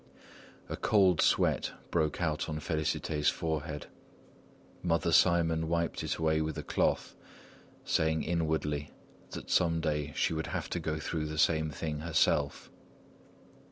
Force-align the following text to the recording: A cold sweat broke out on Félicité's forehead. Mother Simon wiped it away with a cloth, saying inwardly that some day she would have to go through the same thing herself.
A 0.67 0.75
cold 0.75 1.21
sweat 1.21 1.73
broke 1.91 2.19
out 2.19 2.49
on 2.49 2.59
Félicité's 2.59 3.29
forehead. 3.29 3.85
Mother 4.81 5.11
Simon 5.11 5.67
wiped 5.69 6.03
it 6.03 6.15
away 6.15 6.41
with 6.41 6.57
a 6.57 6.63
cloth, 6.63 7.15
saying 7.85 8.23
inwardly 8.23 8.89
that 9.29 9.51
some 9.51 9.79
day 9.79 10.11
she 10.15 10.33
would 10.33 10.47
have 10.47 10.71
to 10.71 10.79
go 10.79 10.97
through 10.97 11.27
the 11.27 11.37
same 11.37 11.69
thing 11.69 11.99
herself. 11.99 12.71